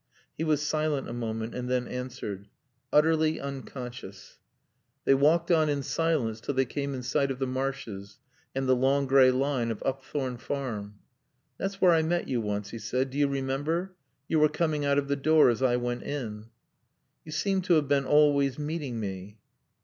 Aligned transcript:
He 0.35 0.43
was 0.43 0.63
silent 0.63 1.07
a 1.07 1.13
moment 1.13 1.53
and 1.53 1.69
then 1.69 1.87
answered: 1.87 2.47
"Utterly 2.91 3.39
unconscious." 3.39 4.39
They 5.05 5.13
walked 5.13 5.51
on 5.51 5.69
in 5.69 5.83
silence 5.83 6.41
till 6.41 6.55
they 6.55 6.65
came 6.65 6.95
in 6.95 7.03
sight 7.03 7.29
of 7.29 7.37
the 7.37 7.45
marshes 7.45 8.17
and 8.55 8.67
the 8.67 8.75
long 8.75 9.05
gray 9.05 9.29
line 9.29 9.69
of 9.69 9.83
Upthorne 9.85 10.37
Farm. 10.37 10.95
"That's 11.59 11.79
where 11.79 11.91
I 11.91 12.01
met 12.01 12.27
you 12.27 12.41
once," 12.41 12.71
he 12.71 12.79
said. 12.79 13.11
"Do 13.11 13.19
you 13.19 13.27
remember? 13.27 13.93
You 14.27 14.39
were 14.39 14.49
coming 14.49 14.85
out 14.85 14.97
of 14.97 15.07
the 15.07 15.15
door 15.15 15.51
as 15.51 15.61
I 15.61 15.75
went 15.75 16.01
in." 16.01 16.47
"You 17.23 17.31
seem 17.31 17.61
to 17.61 17.75
have 17.75 17.87
been 17.87 18.05
always 18.05 18.57
meeting 18.57 18.99
me." 18.99 19.37